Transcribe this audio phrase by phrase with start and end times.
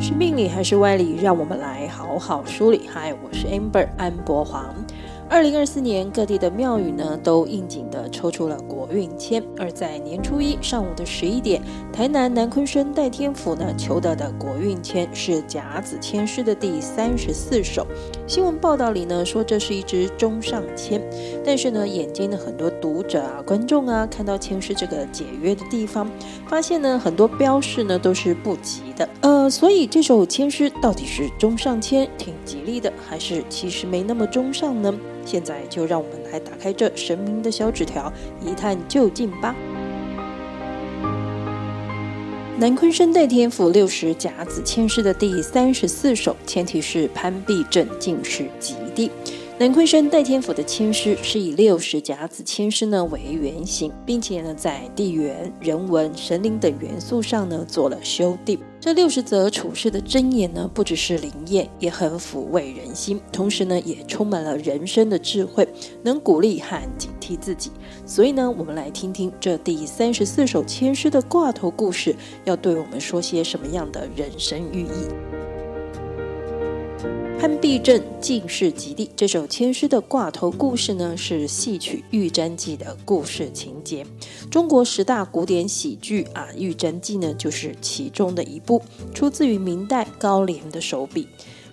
[0.00, 1.16] 是命理还是歪理？
[1.22, 2.88] 让我们来好好梳理。
[2.92, 4.74] 嗨，我是 Amber 安博黄。
[5.30, 9.42] 二零二四年各地的庙宇呢，都应景地抽出了国运签。
[9.58, 11.60] 而在年初一上午的十一点，
[11.92, 17.86] 台南南鲲鯓代天府呢求得的国运签是甲子签诗的第三十四首。
[18.26, 21.02] 新闻报道里呢说这是一支中上签，
[21.44, 26.08] 但是呢眼尖的很多读者啊、观众啊，看到签诗这个解约的地方，
[26.46, 29.08] 发现呢很多标示呢都是不吉的。
[29.22, 34.94] 呃，所以这首签诗到底是中上签，挺吉利的，还是其实没那么中上呢？
[35.24, 39.54] 现在就让我们来打开这神明的小纸条，一探究竟吧。
[42.56, 49.10] 南昆生代天府六十甲子签诗的第三十四首，前提是潘必正进士及第。
[49.58, 58.58] 南昆生代天府的签诗是以六十甲子签诗呢为原型，并且呢在地缘、人文、神灵等元素上呢做了修订。
[58.84, 65.66] 这六十则处世的箴言呢，不只是灵验，也很抚慰人心，同时呢也充满了人生的智慧，
[66.02, 67.70] 能鼓励和警惕自己。
[68.04, 75.53] 所以呢，我们来听听这第三十四首签诗的挂头故事，要对我们说些什么样的人生寓意。
[77.44, 84.02] 潘必正进士及第这首千诗的挂头故事呢，是戏曲《玉簪记》的故事情节。
[84.50, 88.80] 中国十大古典喜剧啊，《玉簪记》呢就是其中的一部，
[89.12, 91.28] 出自于明代高廉的手笔。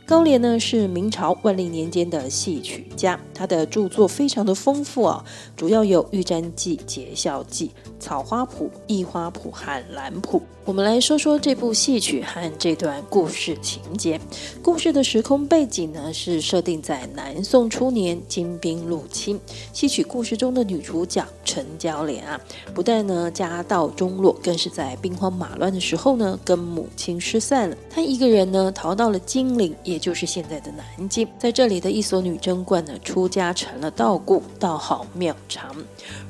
[0.05, 5.23] 高廉呢是明朝万历年间的戏曲家，他的著作非常的丰富啊，
[5.55, 10.41] 主要有《玉簪记》《节孝记》《草花谱》《异花谱》和《兰谱》。
[10.63, 14.19] 我们来说说这部戏曲和这段故事情节。
[14.61, 19.39] 故事的时空背景呢是设定在南宋初年，金兵入侵。
[19.73, 22.39] 戏曲故事中的女主角陈娇莲啊，
[22.75, 27.75] 不但呢家道中落，更是在兵荒马乱的时候呢跟母亲失散了。
[27.89, 31.27] 她一个人呢逃到了金陵，也就是现在的南京。
[31.39, 35.75] 在这里的一所女贞观呢出家成了道姑，道号妙常。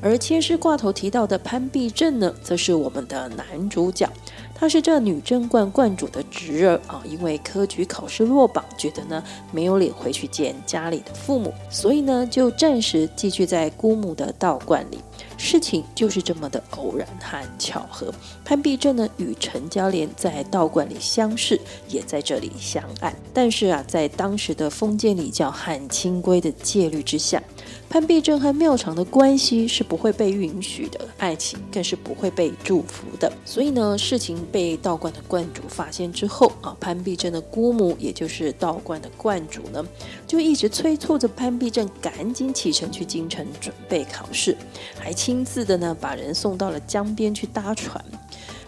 [0.01, 4.09] 而签诗挂头提到的潘必正呢，则是我们的男主角。
[4.53, 14.99] 他是这女贞观观主的侄儿啊，因为科举考试落榜，觉得呢没有脸回去见家里的父母，所以呢就暂时寄居在姑母的道观里。
[15.35, 18.13] 事情就是这么的偶然和巧合。
[18.45, 23.11] 潘必正呢与陈娇莲在道观里相识，也在这里相爱。
[23.33, 27.41] 但是啊，在当时的封建礼教和清规的戒律之下，
[27.91, 33.29] 潘必正和妙常的关系是不会被允许的，爱情更是不会被祝福的。
[33.43, 39.85] 所以呢，事情被道观的观主发现之后啊，潘必正的姑母，也就是道观的观主呢，
[40.25, 44.55] 就一直催促着潘必正赶紧启程去京城准备考试，
[44.97, 48.01] 还亲自的呢把人送到了江边去搭船。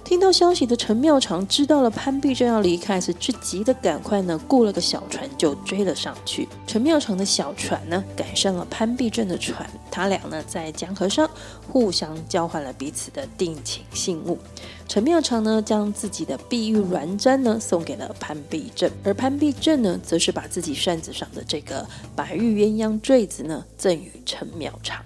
[0.04, 6.48] 听到消息的陈妙常知道了潘必正要离开，是之急的赶快呢雇了个小船就追了上去。
[6.68, 11.28] 陈妙常的小船呢赶上了潘必正的船，他俩呢在江河上
[11.72, 14.38] 互相交换了彼此的定情信物。
[14.88, 25.02] 陈妙常呢将自己的碧玉鸾簪呢送给了潘必正，而潘必正呢则是把自己扇子上的这个白玉鸳鸯坠子呢赠予陈妙常。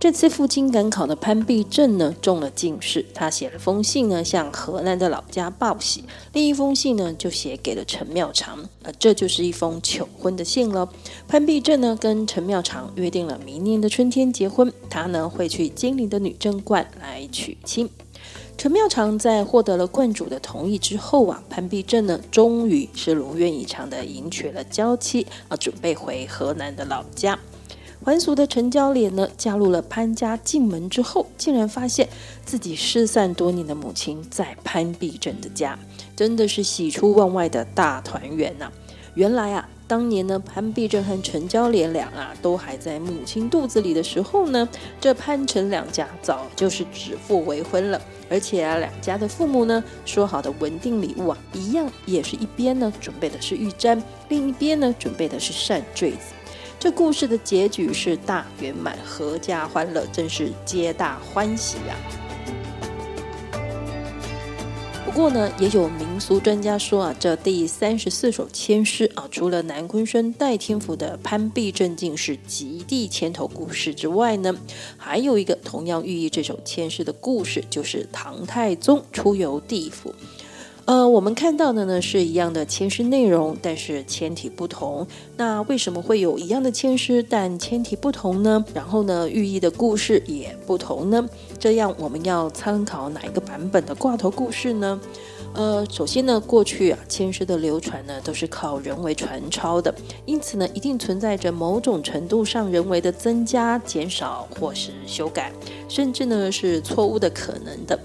[0.00, 10.88] 这次赴京赶考的潘必正呢中了进士，他写了封信呢向河南的老家报喜，另一封信呢就写给了陈妙常，呃，这就是一封求婚的信了。
[11.28, 17.90] 潘必正呢跟陈妙常约定了明年的春天结婚，他呢会去金陵的女贞观来娶亲。
[18.56, 27.38] 陈妙常在获得了观主的同意之后啊，潘必正呢终于是如愿以偿的迎娶了娇妻，啊，准备回河南的老家。
[28.02, 32.08] 还俗的陈娇莲呢，加入了潘家进门之后，竟然发现
[32.46, 35.78] 自己失散多年的母亲在潘碧珍的家，
[36.16, 38.70] 真的是喜出望外的大团圆呐！
[39.14, 44.66] 原来啊，当年呢，潘碧珍和陈娇莲俩啊，都还在母亲肚子里的时候呢，
[44.98, 48.00] 这潘陈两家早就是指腹为婚了，
[48.30, 56.32] 而且啊，两家的父母呢，说好的文定礼物啊，一样也是一边呢准备的是玉簪，另一边呢准备的是扇坠子。
[56.80, 61.94] 这故事的结局是大圆满，阖家欢乐，真是皆大欢喜呀、
[65.04, 74.56] 不过呢，也有民俗专家说啊，这第三十四首签诗啊，除了南昆生代天府的潘必正进士及第签头故事之外呢，
[74.96, 80.14] 还有一个同样寓意这首签诗的故事，就是唐太宗出游地府。
[80.86, 85.06] 呃，我们看到的呢是一样的签诗内容，但是签体不同。
[85.36, 88.64] 那为什么会有一样的签诗，但签体不同呢？
[88.74, 91.24] 然后呢，寓意的故事也不同呢？
[91.58, 95.00] 这样我们要参考哪一个版本的挂头故事呢？
[95.52, 99.94] 呃，首先呢，过去啊，签诗的流传呢都是靠人为传抄的，
[100.24, 105.52] 因此呢，一定存在着某种程度上人为的增加、减少或是修改，
[105.88, 107.98] 甚至呢是错误的可能的。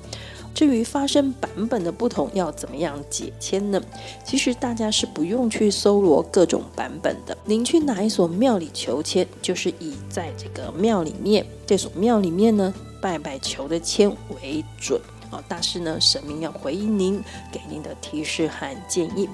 [0.55, 3.81] 至于发生版本的不同，要怎么样解签呢？
[4.23, 7.37] 其实大家是不用去搜罗各种版本的。
[7.43, 14.09] 您去哪一所庙里求签，就是以在这个庙里面，这所庙里面呢拜拜求的签
[14.41, 14.99] 为准
[15.29, 15.43] 啊。
[15.49, 17.21] 大师呢，神明要回应您，
[17.51, 19.27] 给您的提示和建议。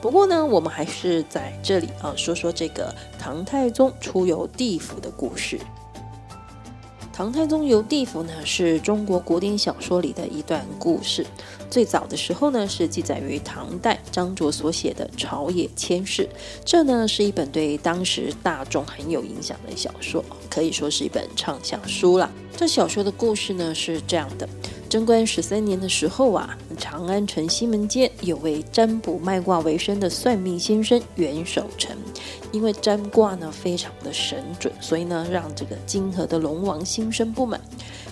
[0.00, 5.58] 不过呢，我们还是在这里啊说说这个唐太宗出游地府的故事。
[7.20, 11.26] 唐太宗游地府呢，是中国古典小说里的一段故事。
[11.68, 16.26] 最早的时候呢，是记载于唐代张卓所写的《朝野千事》，
[16.64, 22.32] 这呢是一本对当时大众很有影响的小说，可以说是一本畅销书了。
[22.56, 24.48] 这小说的故事呢是这样的。
[24.90, 31.96] 贞观十三年的时候啊，长安城西门街有位占卜卖卦为生的算命先生袁守诚，
[32.50, 37.60] 因为占卦呢非常的神准，所以呢让这个泾河的龙王心生不满，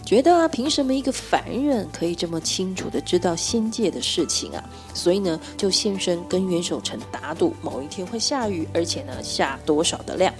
[0.06, 4.62] 觉得啊凭什么一个凡人可以这么清楚的知道仙界的事情啊？
[4.94, 10.32] 所以呢就现身跟袁守诚打赌，某一天会下雨，而且呢下多少的量。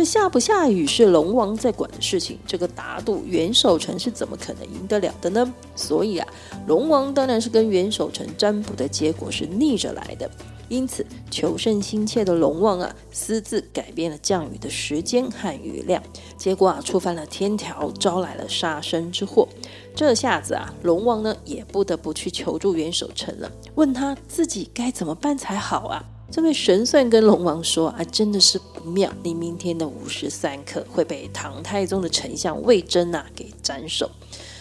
[0.00, 5.52] 这下不下雨是龙王在管的事情，这个打赌袁守诚是怎么可能赢得了的呢？
[5.76, 6.26] 所以啊，
[6.66, 10.30] 龙王当然是跟袁守诚占卜的结果是逆着来的。
[10.70, 16.02] 因此，求胜心切的龙王啊，私自改变了降雨的时间和雨量，
[16.38, 19.46] 结果啊，触犯了天条，招来了杀身之祸。
[19.94, 26.02] 这下子啊，龙王呢也不得不去求助袁守诚了，问他自己该怎么办才好啊。
[26.30, 29.12] 这位神算跟龙王说：“啊，真的是不妙！
[29.24, 34.08] 你明天的午时三刻会被唐太宗的丞相魏征啊给斩首。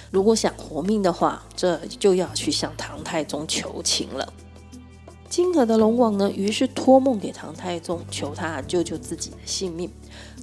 [0.09, 4.33] 如果想活命的话，这就要去向唐太宗求情了。”
[5.29, 9.91] 金河的龙王呢，于是托梦给唐太宗，求他救救自己的性命。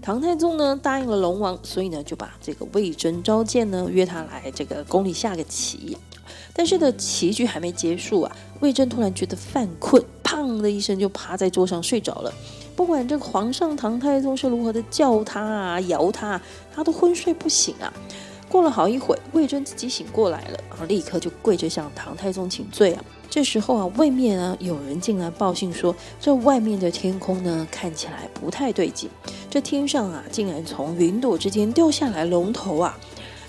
[0.00, 5.98] 唐太宗呢答应了龙王，所以呢就把这个魏征召见呢，约他来这个宫里下个棋。
[6.52, 10.00] 但是呢，棋局还没结束啊，魏征突然觉得犯困。
[10.26, 12.32] 砰的一声，就趴在桌上睡着了。
[12.74, 16.38] 不管这个皇上唐太宗是如何的叫他啊、摇他，
[16.74, 17.90] 他都昏睡不醒啊。
[18.48, 23.04] 过了好一会，魏征自己醒过来了，然后立刻就跪着向唐太宗请罪啊。
[23.28, 29.08] 这时候啊，外面啊有人进来报信说，这外面的天空呢看起来不太对劲，
[29.50, 32.96] 这天上啊竟然从云朵之间掉下来龙头啊。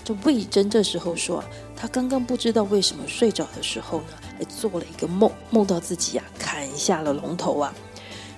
[0.04, 1.44] 这魏征这时候说，
[1.80, 7.72] 他刚刚不知道为什么睡着的时候呢，还做了一个梦，梦到自己呀、啊、砍下了龙头啊。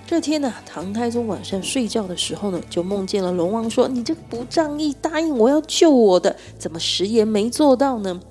[0.05, 8.21] 这天呢、唐太宗晚上睡觉的时候呢，就梦见了龙王说：“你这个不仗义，答应我要救我的，怎么食言没做到呢？”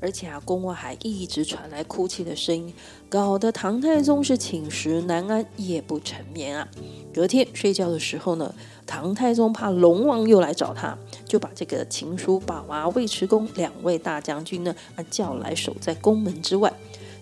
[0.00, 2.72] 而且啊，宫外还一直传来哭泣的声音，
[3.08, 6.68] 搞得唐太宗是寝食难安，夜不成眠啊。
[7.14, 8.54] 隔天睡觉的时候呢，
[8.86, 10.96] 唐太宗怕龙王又来找他，
[11.26, 16.72] 就把这个秦叔宝啊、尉迟恭两位大将军呢啊叫来守在宫门之外。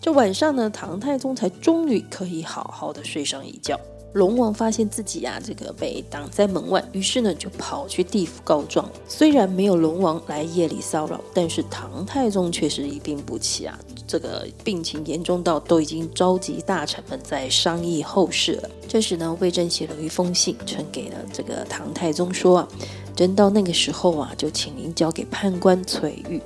[0.00, 3.78] 这晚上呢，唐太宗才终于可以好好的睡上一觉。
[4.14, 8.88] 龙王发现自己、啊，这个被挡在门外，于是呢就跑去地府告状。
[9.08, 13.76] 虽然没有龙王来夜里骚扰，但是唐太宗却是一病不起啊。
[14.06, 18.70] 这个病情严重到都已经召集大臣们在商议后事了。
[18.86, 22.68] 这时呢，魏征写了一封信呈给了这个唐太宗，说啊，
[23.16, 26.40] 真到那个时候啊，就请您交给判官崔玉。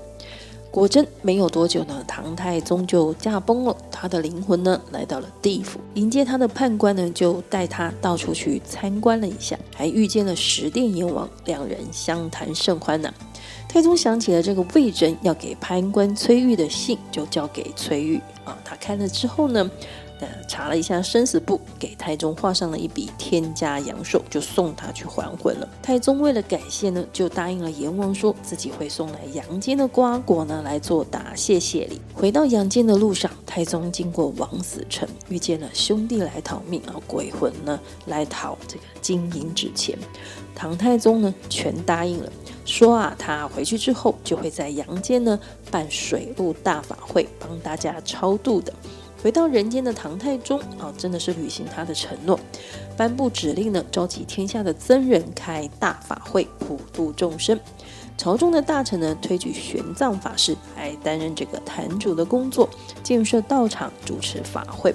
[0.70, 3.76] 果真没有多久呢，唐太宗就驾崩了。
[3.90, 13.12] 他的灵魂呢，来到了地府，迎接他的判官呢，就带他到处去参观了一下，还遇见了十殿阎王，两人相谈甚欢呢、
[13.68, 18.56] 太宗想起了这个魏征要给判官崔玉的信，就交给崔玉啊。
[18.64, 19.68] 他看了之后呢，
[20.46, 25.68] 查了一下生死簿，给太宗画上了一笔天价阳寿，就送他去还魂了。
[25.82, 32.00] 太宗为了感谢呢，就答应了阎王，说自己会送来阳间的瓜果呢，来做答谢谢礼。
[32.14, 39.96] 回到阳间的路上，太宗经过王死城，遇见了兄弟来讨命啊，鬼魂呢来讨这个金银纸钱。
[40.54, 42.32] 唐太宗呢全答应了，
[42.64, 45.38] 说啊，他回去之后就会在阳间呢
[45.70, 48.72] 办水陆大法会，帮大家超度的。
[49.22, 52.38] 回到人间的唐太宗啊，真的是履行他的承诺，
[52.96, 57.58] 颁布指令呢，召集天下的僧人开大法会，普度众生。
[58.16, 62.68] 朝中的大臣呢，推举玄奘法师来担任这个坛主的工作，
[63.02, 64.94] 建设道场，主持法会。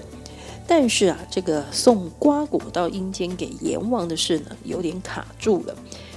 [0.65, 5.75] 但是啊，这个送瓜果到阴间给阎王的事呢，有点卡住了。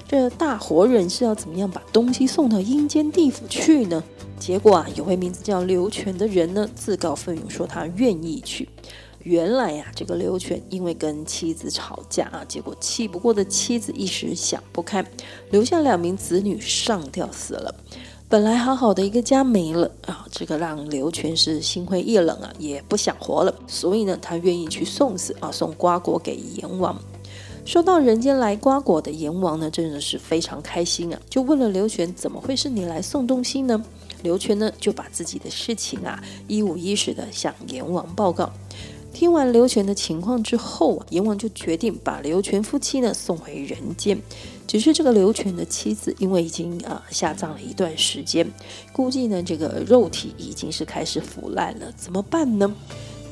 [0.09, 4.03] 这大活人是要怎么样把东西送到阴间地府去呢？
[4.47, 8.69] 结果啊，有位名字叫刘全的人呢，自告奋勇说他愿意去。
[9.25, 15.05] 原来呀、这个刘全因为跟妻子吵架啊，结果气不过的妻子一时想不开，
[15.51, 17.75] 留下两名子女上吊死了。
[18.29, 23.53] 本来好好的一个家没了啊，这个让刘全是心灰意冷啊，也不想活了。
[23.67, 26.97] 所以呢，他愿意去送死啊，送瓜果给阎王。
[27.65, 33.85] 收到人间来瓜果的阎王呢，真的是非常开心啊，就问了刘全，怎么会是你来送东西呢？
[34.23, 38.53] 刘全呢，就把自己的事情啊，一五一十的向阎王报告。
[39.13, 44.21] 听完刘全的情况之后啊，阎王就决定把刘全夫妻呢送回人间。
[44.67, 48.47] 只是这个刘全的妻子因为已经啊下葬了一段时间，
[48.93, 52.75] 估计呢这个肉体已经是开始腐烂了，怎么办呢？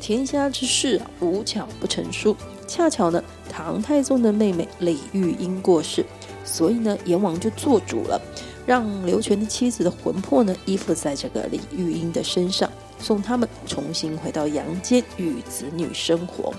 [0.01, 2.37] 天下之事啊，无巧不成书，
[2.67, 6.07] 恰巧呢唐太宗的妹妹李玉英过世，
[6.45, 8.21] 所以呢阎王就做主了，
[8.67, 12.71] 让刘全的妻子的魂魄呢依附在这个李玉英的身上。
[12.97, 16.55] 送他们重新回到阳间与子女生活，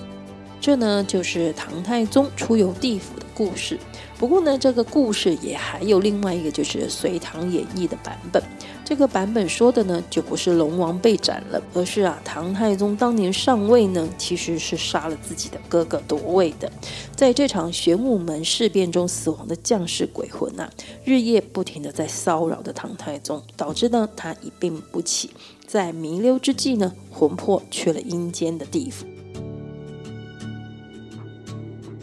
[0.62, 3.78] 这呢就是唐太宗出游地府的故事。
[4.18, 8.42] 不过呢，这个故事也还有另外一个，就是《隋唐演义》的版本。
[8.84, 16.72] 这个版本说的呢，就不是龙王被斩了，而是啊，唐太宗当年上位呢，其实是杀了自己的哥哥夺位的。
[17.16, 20.70] 在这场玄武门事变中死亡的将士鬼魂呐、啊，
[21.04, 25.32] 日夜不停地在骚扰的唐太宗，导致呢他一病不起。
[25.68, 29.06] 在弥留之际呢，魂魄去了阴间的地府。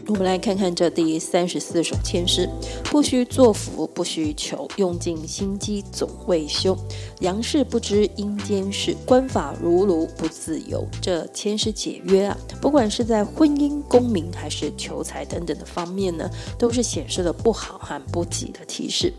[0.07, 2.49] 我们来看看这第三十四首签诗：
[2.91, 6.77] 不须作福，不须求，用尽心机总未休。
[7.21, 10.85] 阳世不知阴间事，官法如炉不自由。
[11.01, 16.29] 这签诗解约啊，不管是在婚姻、功名还是求财等等的方面呢，
[16.59, 19.13] 都是显示了不好和不吉的提示。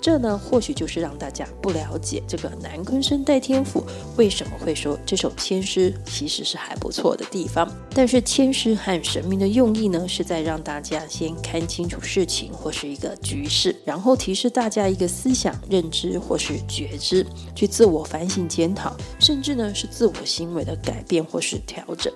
[0.00, 3.84] 这呢，或许就是让大家不了解这个南昆生代天府
[4.16, 7.70] 为什么会说这首签诗其实是还不错的地方。
[7.94, 22.12] 但是签诗和神明的用意呢，是再让大家先看清楚事情或是一个局势，然后提示大家一个思想认知或是觉知，去自我反省检讨，甚至呢是自我行为的改变或是调整。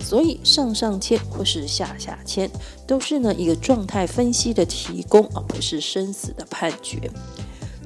[0.00, 2.50] 所以上上签或是下下签，
[2.84, 7.08] 都是呢一个状态分析的提供，而不是生死的判决。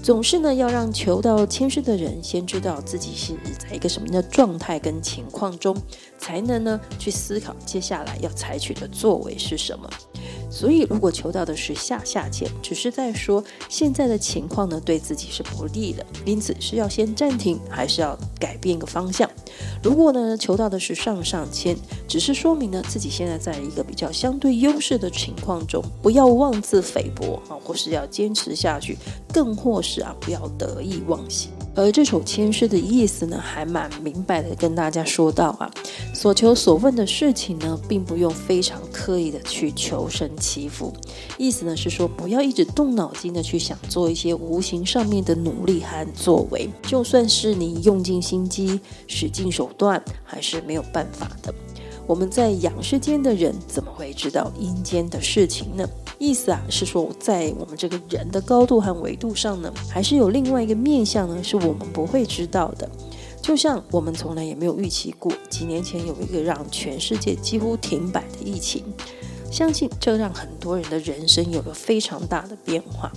[0.07, 5.77] 总是呢要让求到签诗的人先知道自己是在一个什么样的状态跟情况中，
[6.17, 9.91] 才能呢去思考接下来要采取的作为是什么。
[10.49, 19.29] 所以，如果求到的是下下签，只是在说现在的情况呢对自己是不利的，因此是要先暂停，还是要改变一个方向？
[19.83, 28.97] 如果呢求到的是上上签，只是说明呢自己现在在一个比较相对优势的情况中，不要妄自菲薄啊，或是要坚持下去，
[29.37, 31.51] 更或是啊不要得意忘形。
[31.75, 35.71] 而这首签诗的意思呢，还蛮明白的，跟大家说到啊，
[36.15, 40.91] 所求所问的事情呢，并不用非常刻意的去求神祈福，
[41.37, 51.55] 意思呢是说，不要一直动脑筋的去想做一些无形上面的努力和作为，就算是你用尽心机、使尽手段，还是没有办法的。
[52.07, 55.87] 我们在阳世间的人，怎么会知道阴间的事情呢？
[56.19, 62.89] 意思啊，是说在我们这个人的高度和维度上呢，还是有另外一个面向呢，是我们不会知道的。
[63.43, 68.83] 就像我们从来也没有预期过，几年前有一个让全世界几乎停摆的疫情。
[69.57, 73.11] 相信这让很多人的人生有了非常大的变化，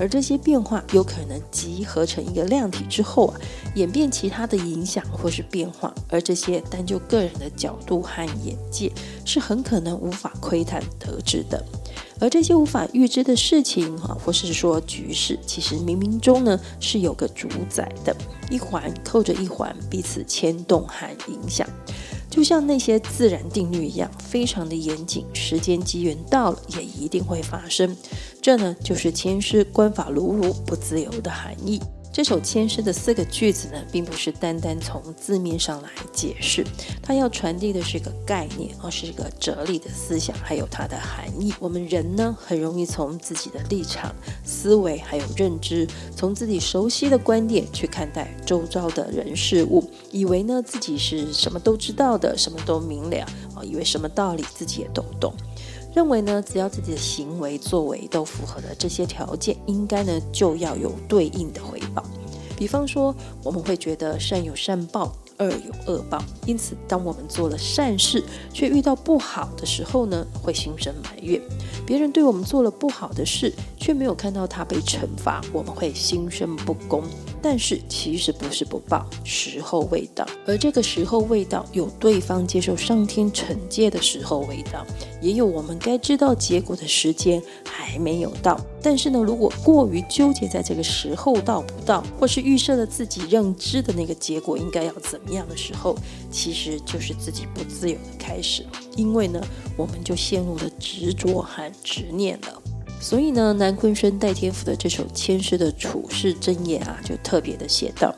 [0.00, 3.36] 而这些变化有可能集合成一个量体之后啊，
[3.74, 8.90] 演变其他的影响或是变化，而这些单就个人的角度和眼界
[9.26, 11.62] 是很可能无法窥探得知的，
[12.18, 18.16] 而这些无法预知的事情哈，或是说局势，其实冥冥中呢是有个主宰的，
[18.50, 21.68] 一环扣着一环，彼此牵动和影响。
[22.32, 27.94] 就像那些自然定律一样，非常的严谨，时间机缘到了，也一定会发生。
[28.40, 31.78] 这呢，就是千师观法如炉，不自由”的含义。
[32.12, 36.62] 这首签诗的四个句子呢，并不是单单从字面上来解释，
[37.02, 41.54] 它要传递的是一个概念，而是一个哲理的思想，还有它的含义。
[41.58, 44.14] 我们人呢，很容易从自己的立场、
[44.44, 55.32] 思维还有认知，从自己熟悉的观点去看待周遭的人事物，以为呢自己是什么都知道的，什么都明了啊，以为什么道理自己也都懂。
[55.94, 62.02] 认为呢，只要自己的行为作为都符合了这些条件，应该呢就要有对应的回报。
[62.56, 65.14] 比方说，我们会觉得善有善报。
[65.42, 68.22] 恶有恶报，因此，当我们做了善事，
[68.52, 71.40] 却遇到不好的时候呢，会心生埋怨；
[71.86, 77.02] 别人对我们做了不好的事，却没有看到他被惩罚，我们会心生不公。
[77.40, 80.24] 但是，其实不是不报，时候未到。
[80.46, 84.86] 而这个时候未到，有对方接受上天惩戒的时候未到，
[85.20, 88.60] 也有我们该知道结果的时间还没有到。
[88.82, 95.96] 但是呢，如果过于纠结在这个时候到不到，或是预设了自己认知的那个结果应该要怎么样的时候，
[96.30, 98.66] 其实就是自己不自由的开始。
[98.96, 99.40] 因为呢，
[99.76, 102.62] 我们就陷入了执着和执念了。
[103.00, 108.14] 所以呢，南昆生代天府的这首千诗的处世真言啊，就特别的写道：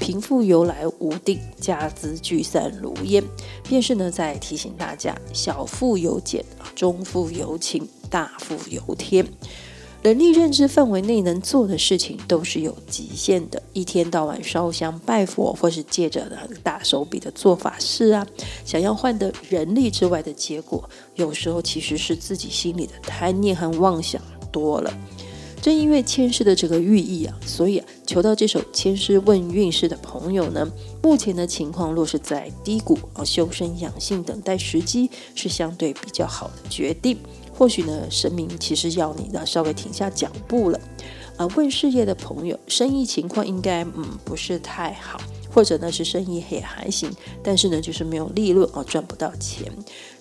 [0.00, 3.22] 贫富由来无定，家资聚散如烟。
[3.68, 6.42] 便是呢，在提醒大家，小富由俭，
[6.74, 9.26] 中富由勤，大富由天。
[10.04, 16.26] 能力认知范围内能做的事情都是有极限的，一天到晚烧香拜佛，或是借着
[16.62, 18.26] 大手笔的做法事啊，
[18.64, 24.92] 想要换得人力之外的结果，有时候其实是自己心里的贪念和妄想多了。
[25.60, 30.68] 正因为签诗的这个寓意啊，所以啊，求到这首千诗问运势的朋友呢，
[31.00, 37.16] 目前的情况若是在低谷啊，修身养性，等待时机是相对比较好的决定。
[37.62, 40.80] 或许呢，神明其实要你呢稍微停下脚步了。
[41.36, 47.08] 啊，问事业的朋友，生意情况应该嗯不是太好，或者呢是生意也还行，
[47.40, 49.72] 但是呢就是没有利润啊，赚不到钱。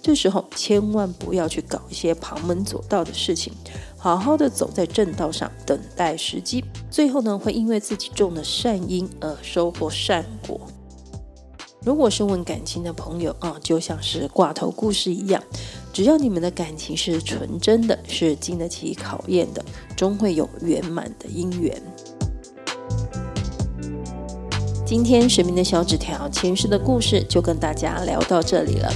[0.04, 3.52] 这时候千万不要去搞一些旁门左道的事情，
[3.98, 6.64] 好好的走在正道上，等待时机。
[6.92, 10.62] 最后呢会因为自己种的善因而收获善果。
[11.84, 15.42] 如果是问感情的朋友啊，就像是挂头故事一样。
[15.92, 21.76] 只要你们的感情是纯真的，是经得起考验的，终会有圆满的姻缘。
[24.86, 28.94] 今天神明的小纸条前世的故事就跟大家聊到这里了。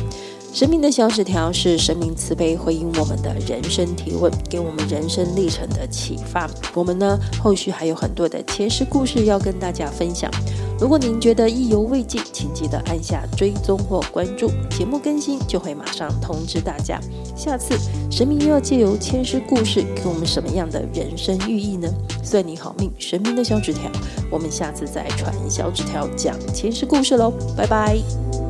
[0.54, 6.48] 神明的小纸条是神明慈悲回应我们的人生提问，给我们人生历程的启发。
[6.76, 10.32] 我们呢，后续还有很多的前世故事要跟大家分享。
[10.80, 17.00] 如果您觉得意犹未尽，请记得按下追踪或关注，节目更新就会马上通知大家。
[17.36, 17.76] 下次
[18.12, 21.88] 神明又要借由千诗故事给我们什么样的人生寓意呢？
[22.22, 23.90] 算你好命，神明的小纸条，
[24.30, 28.45] 我们下次再传小纸条讲千诗故事喽，拜拜。